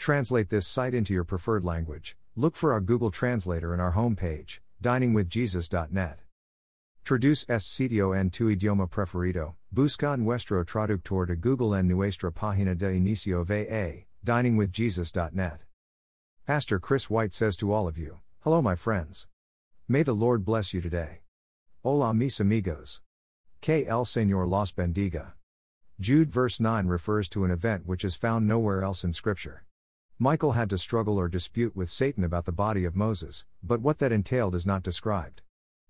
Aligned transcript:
Translate 0.00 0.48
this 0.48 0.66
site 0.66 0.94
into 0.94 1.12
your 1.12 1.24
preferred 1.24 1.62
language. 1.62 2.16
Look 2.34 2.56
for 2.56 2.72
our 2.72 2.80
Google 2.80 3.10
Translator 3.10 3.74
in 3.74 3.80
our 3.80 3.92
homepage, 3.92 4.60
diningwithjesus.net. 4.82 6.20
Traduce 7.04 7.44
este 7.50 7.68
sitio 7.68 8.18
en 8.18 8.30
tu 8.30 8.48
idioma 8.48 8.88
preferido. 8.88 9.56
Busca 9.70 10.18
nuestro 10.18 10.64
traductor 10.64 11.26
de 11.26 11.36
Google 11.36 11.74
en 11.74 11.86
nuestra 11.86 12.32
página 12.32 12.74
de 12.74 12.86
inicio 12.86 13.44
va, 13.44 14.06
diningwithjesus.net. 14.24 15.58
Pastor 16.46 16.80
Chris 16.80 17.10
White 17.10 17.34
says 17.34 17.54
to 17.58 17.70
all 17.70 17.86
of 17.86 17.98
you, 17.98 18.20
Hello, 18.42 18.62
my 18.62 18.74
friends. 18.74 19.26
May 19.86 20.02
the 20.02 20.14
Lord 20.14 20.46
bless 20.46 20.72
you 20.72 20.80
today. 20.80 21.20
Hola, 21.82 22.14
mis 22.14 22.40
amigos. 22.40 23.02
Que 23.60 23.84
el 23.86 24.06
Señor 24.06 24.48
los 24.48 24.72
bendiga. 24.72 25.32
Jude 26.00 26.30
verse 26.30 26.58
9 26.58 26.86
refers 26.86 27.28
to 27.28 27.44
an 27.44 27.50
event 27.50 27.86
which 27.86 28.02
is 28.02 28.16
found 28.16 28.48
nowhere 28.48 28.82
else 28.82 29.04
in 29.04 29.12
Scripture. 29.12 29.64
Michael 30.22 30.52
had 30.52 30.68
to 30.68 30.76
struggle 30.76 31.16
or 31.16 31.30
dispute 31.30 31.74
with 31.74 31.88
Satan 31.88 32.24
about 32.24 32.44
the 32.44 32.52
body 32.52 32.84
of 32.84 32.94
Moses, 32.94 33.46
but 33.62 33.80
what 33.80 34.00
that 34.00 34.12
entailed 34.12 34.54
is 34.54 34.66
not 34.66 34.82
described. 34.82 35.40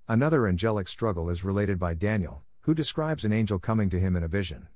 Another 0.07 0.47
angelic 0.47 0.87
struggle 0.87 1.29
is 1.29 1.43
related 1.43 1.81
by 1.81 1.95
Daniel, 1.95 2.45
who 2.61 2.73
describes 2.73 3.25
an 3.25 3.33
angel 3.33 3.59
coming 3.59 3.91
to 3.91 3.99
him 3.99 4.15
in 4.15 4.23
a 4.23 4.29
vision. 4.29 4.69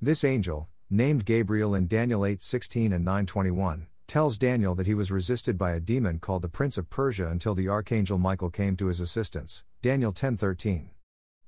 This 0.00 0.22
angel, 0.22 0.68
named 0.88 1.24
Gabriel 1.24 1.74
in 1.74 1.88
Daniel 1.88 2.20
8:16 2.20 2.92
and 2.92 3.04
9:21, 3.04 3.88
tells 4.06 4.38
Daniel 4.38 4.76
that 4.76 4.86
he 4.86 4.94
was 4.94 5.10
resisted 5.10 5.58
by 5.58 5.72
a 5.72 5.80
demon 5.80 6.20
called 6.20 6.42
the 6.42 6.48
prince 6.48 6.78
of 6.78 6.88
Persia 6.88 7.26
until 7.26 7.56
the 7.56 7.68
archangel 7.68 8.18
Michael 8.18 8.50
came 8.50 8.76
to 8.76 8.86
his 8.86 9.00
assistance. 9.00 9.64
Daniel 9.82 10.12
10:13. 10.12 10.90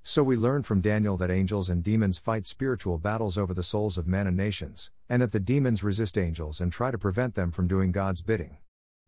So 0.06 0.22
we 0.22 0.36
learn 0.36 0.64
from 0.64 0.82
Daniel 0.82 1.16
that 1.16 1.30
angels 1.30 1.70
and 1.70 1.82
demons 1.82 2.18
fight 2.18 2.44
spiritual 2.46 2.98
battles 2.98 3.38
over 3.38 3.54
the 3.54 3.62
souls 3.62 3.96
of 3.96 4.06
men 4.06 4.26
and 4.26 4.36
nations, 4.36 4.90
and 5.08 5.22
that 5.22 5.32
the 5.32 5.40
demons 5.40 5.82
resist 5.82 6.18
angels 6.18 6.60
and 6.60 6.70
try 6.70 6.90
to 6.90 6.98
prevent 6.98 7.34
them 7.34 7.50
from 7.50 7.66
doing 7.66 7.90
God's 7.90 8.20
bidding. 8.20 8.58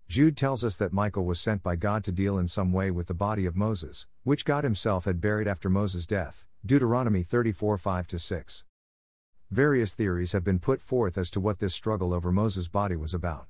Jude 0.08 0.38
tells 0.38 0.64
us 0.64 0.78
that 0.78 0.94
Michael 0.94 1.26
was 1.26 1.38
sent 1.38 1.62
by 1.62 1.76
God 1.76 2.02
to 2.04 2.12
deal 2.12 2.38
in 2.38 2.48
some 2.48 2.72
way 2.72 2.90
with 2.90 3.08
the 3.08 3.14
body 3.14 3.44
of 3.44 3.54
Moses, 3.54 4.06
which 4.24 4.46
God 4.46 4.64
himself 4.64 5.04
had 5.04 5.20
buried 5.20 5.46
after 5.46 5.68
Moses' 5.68 6.06
death. 6.06 6.46
Deuteronomy 6.64 7.22
34 7.22 7.76
5 7.76 8.06
6. 8.16 8.64
Various 9.50 9.94
theories 9.94 10.32
have 10.32 10.44
been 10.44 10.58
put 10.58 10.80
forth 10.80 11.18
as 11.18 11.30
to 11.32 11.40
what 11.40 11.58
this 11.58 11.74
struggle 11.74 12.14
over 12.14 12.32
Moses' 12.32 12.68
body 12.68 12.96
was 12.96 13.12
about. 13.12 13.48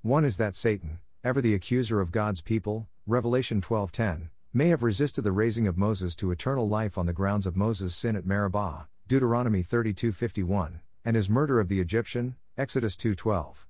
One 0.00 0.24
is 0.24 0.38
that 0.38 0.56
Satan, 0.56 1.00
ever 1.22 1.42
the 1.42 1.54
accuser 1.54 2.00
of 2.00 2.10
God's 2.10 2.40
people, 2.40 2.88
Revelation 3.06 3.60
12:10, 3.60 4.30
may 4.56 4.68
have 4.68 4.82
resisted 4.82 5.22
the 5.22 5.32
raising 5.32 5.66
of 5.66 5.76
Moses 5.76 6.16
to 6.16 6.30
eternal 6.30 6.66
life 6.66 6.96
on 6.96 7.04
the 7.04 7.12
grounds 7.12 7.44
of 7.44 7.58
Moses' 7.58 7.94
sin 7.94 8.16
at 8.16 8.24
Meribah, 8.24 8.88
Deuteronomy 9.06 9.62
32:51, 9.62 10.80
and 11.04 11.14
his 11.14 11.28
murder 11.28 11.60
of 11.60 11.68
the 11.68 11.78
Egyptian, 11.78 12.36
Exodus 12.56 12.96
2:12. 12.96 13.66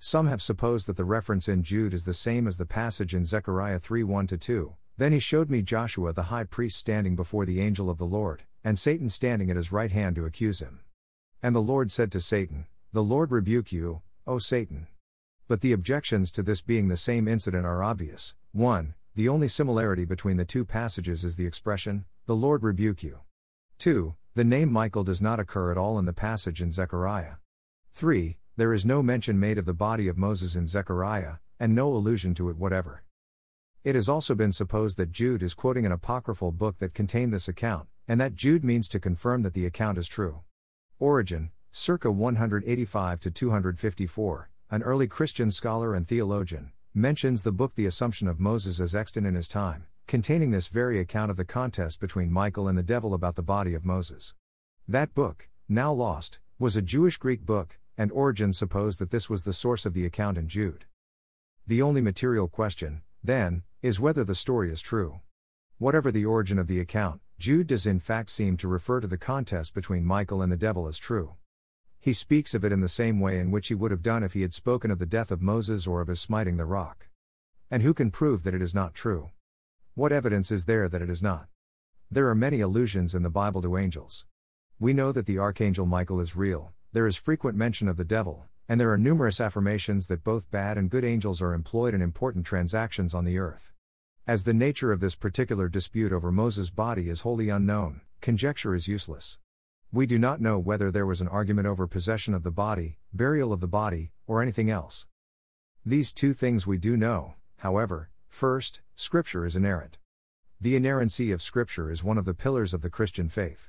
Some 0.00 0.26
have 0.26 0.42
supposed 0.42 0.88
that 0.88 0.96
the 0.96 1.04
reference 1.04 1.46
in 1.46 1.62
Jude 1.62 1.94
is 1.94 2.06
the 2.06 2.12
same 2.12 2.48
as 2.48 2.58
the 2.58 2.66
passage 2.66 3.14
in 3.14 3.24
Zechariah 3.24 3.78
3:1 3.78 4.26
2. 4.36 4.74
Then 4.96 5.12
he 5.12 5.20
showed 5.20 5.48
me 5.48 5.62
Joshua 5.62 6.12
the 6.12 6.24
high 6.24 6.42
priest 6.42 6.76
standing 6.76 7.14
before 7.14 7.46
the 7.46 7.60
angel 7.60 7.88
of 7.88 7.98
the 7.98 8.04
Lord, 8.04 8.42
and 8.64 8.76
Satan 8.76 9.10
standing 9.10 9.48
at 9.48 9.56
his 9.56 9.70
right 9.70 9.92
hand 9.92 10.16
to 10.16 10.24
accuse 10.24 10.58
him. 10.58 10.80
And 11.40 11.54
the 11.54 11.62
Lord 11.62 11.92
said 11.92 12.10
to 12.10 12.20
Satan, 12.20 12.66
The 12.92 13.04
Lord 13.04 13.30
rebuke 13.30 13.70
you, 13.70 14.02
O 14.26 14.40
Satan. 14.40 14.88
But 15.46 15.60
the 15.60 15.70
objections 15.70 16.32
to 16.32 16.42
this 16.42 16.62
being 16.62 16.88
the 16.88 16.96
same 16.96 17.28
incident 17.28 17.64
are 17.64 17.84
obvious. 17.84 18.34
1. 18.50 18.94
The 19.16 19.28
only 19.28 19.48
similarity 19.48 20.04
between 20.04 20.36
the 20.36 20.44
two 20.44 20.64
passages 20.64 21.24
is 21.24 21.34
the 21.34 21.46
expression, 21.46 22.04
the 22.26 22.36
Lord 22.36 22.62
rebuke 22.62 23.02
you. 23.02 23.20
2. 23.78 24.14
The 24.34 24.44
name 24.44 24.72
Michael 24.72 25.02
does 25.02 25.20
not 25.20 25.40
occur 25.40 25.72
at 25.72 25.76
all 25.76 25.98
in 25.98 26.04
the 26.04 26.12
passage 26.12 26.62
in 26.62 26.70
Zechariah. 26.70 27.34
3. 27.92 28.38
There 28.56 28.72
is 28.72 28.86
no 28.86 29.02
mention 29.02 29.40
made 29.40 29.58
of 29.58 29.64
the 29.64 29.74
body 29.74 30.06
of 30.06 30.16
Moses 30.16 30.54
in 30.54 30.68
Zechariah, 30.68 31.36
and 31.58 31.74
no 31.74 31.92
allusion 31.92 32.34
to 32.34 32.50
it 32.50 32.56
whatever. 32.56 33.02
It 33.82 33.96
has 33.96 34.08
also 34.08 34.36
been 34.36 34.52
supposed 34.52 34.96
that 34.98 35.10
Jude 35.10 35.42
is 35.42 35.54
quoting 35.54 35.84
an 35.84 35.92
apocryphal 35.92 36.52
book 36.52 36.78
that 36.78 36.94
contained 36.94 37.32
this 37.32 37.48
account, 37.48 37.88
and 38.06 38.20
that 38.20 38.36
Jude 38.36 38.62
means 38.62 38.86
to 38.88 39.00
confirm 39.00 39.42
that 39.42 39.54
the 39.54 39.66
account 39.66 39.98
is 39.98 40.06
true. 40.06 40.42
Origen, 41.00 41.50
circa 41.72 42.12
185 42.12 43.18
to 43.20 43.30
254, 43.30 44.50
an 44.70 44.82
early 44.84 45.08
Christian 45.08 45.50
scholar 45.50 45.94
and 45.94 46.06
theologian, 46.06 46.70
mentions 46.94 47.44
the 47.44 47.52
book 47.52 47.76
The 47.76 47.86
Assumption 47.86 48.26
of 48.26 48.40
Moses 48.40 48.80
as 48.80 48.96
extant 48.96 49.24
in 49.24 49.36
his 49.36 49.46
time, 49.46 49.86
containing 50.08 50.50
this 50.50 50.66
very 50.66 50.98
account 50.98 51.30
of 51.30 51.36
the 51.36 51.44
contest 51.44 52.00
between 52.00 52.32
Michael 52.32 52.66
and 52.66 52.76
the 52.76 52.82
devil 52.82 53.14
about 53.14 53.36
the 53.36 53.44
body 53.44 53.74
of 53.74 53.84
Moses. 53.84 54.34
That 54.88 55.14
book, 55.14 55.48
now 55.68 55.92
lost, 55.92 56.40
was 56.58 56.76
a 56.76 56.82
Jewish 56.82 57.16
Greek 57.16 57.46
book, 57.46 57.78
and 57.96 58.10
Origen 58.10 58.52
supposed 58.52 58.98
that 58.98 59.12
this 59.12 59.30
was 59.30 59.44
the 59.44 59.52
source 59.52 59.86
of 59.86 59.94
the 59.94 60.04
account 60.04 60.36
in 60.36 60.48
Jude. 60.48 60.84
The 61.64 61.80
only 61.80 62.00
material 62.00 62.48
question, 62.48 63.02
then, 63.22 63.62
is 63.82 64.00
whether 64.00 64.24
the 64.24 64.34
story 64.34 64.72
is 64.72 64.82
true. 64.82 65.20
Whatever 65.78 66.10
the 66.10 66.24
origin 66.24 66.58
of 66.58 66.66
the 66.66 66.80
account, 66.80 67.20
Jude 67.38 67.68
does 67.68 67.86
in 67.86 68.00
fact 68.00 68.30
seem 68.30 68.56
to 68.56 68.66
refer 68.66 68.98
to 69.00 69.06
the 69.06 69.16
contest 69.16 69.74
between 69.74 70.04
Michael 70.04 70.42
and 70.42 70.50
the 70.50 70.56
devil 70.56 70.88
as 70.88 70.98
true. 70.98 71.36
He 72.02 72.14
speaks 72.14 72.54
of 72.54 72.64
it 72.64 72.72
in 72.72 72.80
the 72.80 72.88
same 72.88 73.20
way 73.20 73.38
in 73.38 73.50
which 73.50 73.68
he 73.68 73.74
would 73.74 73.90
have 73.90 74.02
done 74.02 74.22
if 74.22 74.32
he 74.32 74.40
had 74.40 74.54
spoken 74.54 74.90
of 74.90 74.98
the 74.98 75.04
death 75.04 75.30
of 75.30 75.42
Moses 75.42 75.86
or 75.86 76.00
of 76.00 76.08
his 76.08 76.18
smiting 76.18 76.56
the 76.56 76.64
rock. 76.64 77.08
And 77.70 77.82
who 77.82 77.92
can 77.92 78.10
prove 78.10 78.42
that 78.42 78.54
it 78.54 78.62
is 78.62 78.74
not 78.74 78.94
true? 78.94 79.32
What 79.94 80.10
evidence 80.10 80.50
is 80.50 80.64
there 80.64 80.88
that 80.88 81.02
it 81.02 81.10
is 81.10 81.22
not? 81.22 81.48
There 82.10 82.28
are 82.28 82.34
many 82.34 82.62
allusions 82.62 83.14
in 83.14 83.22
the 83.22 83.28
Bible 83.28 83.60
to 83.60 83.76
angels. 83.76 84.24
We 84.78 84.94
know 84.94 85.12
that 85.12 85.26
the 85.26 85.38
archangel 85.38 85.84
Michael 85.84 86.20
is 86.20 86.34
real, 86.34 86.72
there 86.92 87.06
is 87.06 87.16
frequent 87.16 87.58
mention 87.58 87.86
of 87.86 87.98
the 87.98 88.04
devil, 88.04 88.46
and 88.66 88.80
there 88.80 88.90
are 88.90 88.96
numerous 88.96 89.38
affirmations 89.38 90.06
that 90.06 90.24
both 90.24 90.50
bad 90.50 90.78
and 90.78 90.88
good 90.88 91.04
angels 91.04 91.42
are 91.42 91.52
employed 91.52 91.92
in 91.92 92.00
important 92.00 92.46
transactions 92.46 93.14
on 93.14 93.26
the 93.26 93.36
earth. 93.36 93.72
As 94.26 94.44
the 94.44 94.54
nature 94.54 94.90
of 94.90 95.00
this 95.00 95.16
particular 95.16 95.68
dispute 95.68 96.12
over 96.12 96.32
Moses' 96.32 96.70
body 96.70 97.10
is 97.10 97.20
wholly 97.20 97.50
unknown, 97.50 98.00
conjecture 98.22 98.74
is 98.74 98.88
useless. 98.88 99.38
We 99.92 100.06
do 100.06 100.20
not 100.20 100.40
know 100.40 100.56
whether 100.60 100.92
there 100.92 101.04
was 101.04 101.20
an 101.20 101.26
argument 101.26 101.66
over 101.66 101.88
possession 101.88 102.32
of 102.32 102.44
the 102.44 102.52
body, 102.52 102.98
burial 103.12 103.52
of 103.52 103.58
the 103.58 103.66
body, 103.66 104.12
or 104.24 104.40
anything 104.40 104.70
else. 104.70 105.06
These 105.84 106.12
two 106.12 106.32
things 106.32 106.64
we 106.64 106.78
do 106.78 106.96
know, 106.96 107.34
however 107.56 108.10
first, 108.28 108.82
Scripture 108.94 109.44
is 109.44 109.56
inerrant. 109.56 109.98
The 110.60 110.76
inerrancy 110.76 111.32
of 111.32 111.42
Scripture 111.42 111.90
is 111.90 112.04
one 112.04 112.18
of 112.18 112.24
the 112.24 112.34
pillars 112.34 112.72
of 112.72 112.82
the 112.82 112.90
Christian 112.90 113.28
faith. 113.28 113.68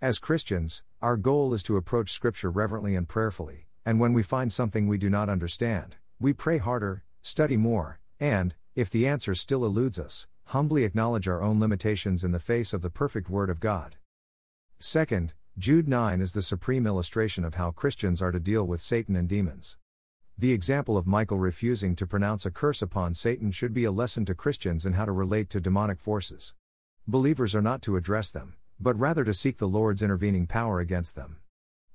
As 0.00 0.20
Christians, 0.20 0.84
our 1.02 1.16
goal 1.16 1.52
is 1.52 1.64
to 1.64 1.76
approach 1.76 2.12
Scripture 2.12 2.50
reverently 2.50 2.94
and 2.94 3.08
prayerfully, 3.08 3.66
and 3.84 3.98
when 3.98 4.12
we 4.12 4.22
find 4.22 4.52
something 4.52 4.86
we 4.86 4.98
do 4.98 5.10
not 5.10 5.28
understand, 5.28 5.96
we 6.20 6.32
pray 6.32 6.58
harder, 6.58 7.02
study 7.22 7.56
more, 7.56 7.98
and, 8.20 8.54
if 8.76 8.88
the 8.88 9.08
answer 9.08 9.34
still 9.34 9.64
eludes 9.64 9.98
us, 9.98 10.28
humbly 10.44 10.84
acknowledge 10.84 11.26
our 11.26 11.42
own 11.42 11.58
limitations 11.58 12.22
in 12.22 12.30
the 12.30 12.38
face 12.38 12.72
of 12.72 12.82
the 12.82 12.90
perfect 12.90 13.28
Word 13.28 13.50
of 13.50 13.58
God. 13.58 13.96
Second, 14.78 15.32
Jude 15.58 15.88
9 15.88 16.20
is 16.20 16.32
the 16.32 16.42
supreme 16.42 16.86
illustration 16.86 17.42
of 17.42 17.54
how 17.54 17.70
Christians 17.70 18.20
are 18.20 18.30
to 18.30 18.38
deal 18.38 18.66
with 18.66 18.82
Satan 18.82 19.16
and 19.16 19.26
demons. 19.26 19.78
The 20.36 20.52
example 20.52 20.98
of 20.98 21.06
Michael 21.06 21.38
refusing 21.38 21.96
to 21.96 22.06
pronounce 22.06 22.44
a 22.44 22.50
curse 22.50 22.82
upon 22.82 23.14
Satan 23.14 23.50
should 23.52 23.72
be 23.72 23.84
a 23.84 23.90
lesson 23.90 24.26
to 24.26 24.34
Christians 24.34 24.84
in 24.84 24.92
how 24.92 25.06
to 25.06 25.12
relate 25.12 25.48
to 25.48 25.60
demonic 25.60 25.98
forces. 25.98 26.52
Believers 27.08 27.54
are 27.54 27.62
not 27.62 27.80
to 27.82 27.96
address 27.96 28.30
them, 28.30 28.56
but 28.78 28.98
rather 28.98 29.24
to 29.24 29.32
seek 29.32 29.56
the 29.56 29.66
Lord's 29.66 30.02
intervening 30.02 30.46
power 30.46 30.78
against 30.78 31.16
them. 31.16 31.38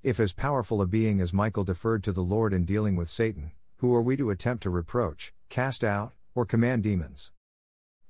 If 0.02 0.20
as 0.20 0.34
powerful 0.34 0.82
a 0.82 0.88
being 0.88 1.22
as 1.22 1.32
Michael 1.32 1.64
deferred 1.64 2.04
to 2.06 2.12
the 2.12 2.24
Lord 2.24 2.54
in 2.54 2.66
dealing 2.66 2.96
with 2.96 3.10
Satan, 3.10 3.52
who 3.78 3.94
are 3.94 4.02
we 4.02 4.18
to 4.18 4.32
attempt 4.32 4.64
to 4.64 4.72
reproach, 4.72 5.36
cast 5.50 5.84
out, 5.84 6.14
or 6.34 6.48
command 6.48 6.82
demons? 6.82 7.32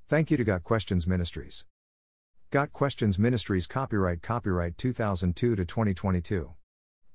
Thank 0.08 0.32
you 0.32 0.38
to 0.38 0.46
Got 0.46 0.64
Questions 0.64 1.06
Ministries. 1.06 1.66
Got 2.52 2.74
Questions 2.74 3.18
Ministries 3.18 3.66
copyright 3.66 4.22
copyright 4.22 4.78
2002 4.78 5.56
to 5.56 5.64
2022. 5.64 6.52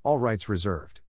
All 0.03 0.19
rights 0.19 0.49
reserved. 0.49 1.03